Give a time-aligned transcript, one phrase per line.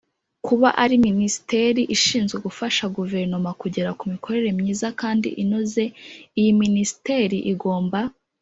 [0.45, 5.83] Kuba ari Minisiteri ishinzwe gufasha Guverinoma kugera ku mikorere myiza kandi inoze
[6.39, 7.99] iyi Minisiteri igomba